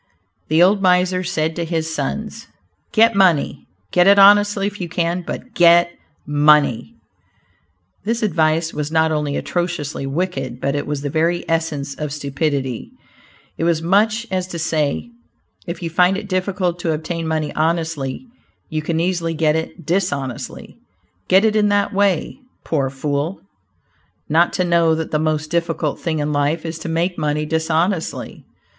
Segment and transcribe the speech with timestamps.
[0.47, 2.47] The old miser said to his sons:
[2.91, 5.91] "Get money; get it honestly if you can, but get
[6.25, 6.95] money:"
[8.03, 12.89] This advice was not only atrociously wicked, but it was the very essence of stupidity:
[13.59, 15.11] It was as much as to say,
[15.67, 18.25] "if you find it difficult to obtain money honestly,
[18.69, 20.79] you can easily get it dishonestly.
[21.27, 23.39] Get it in that way." Poor fool!
[24.27, 28.43] Not to know that the most difficult thing in life is to make money dishonestly!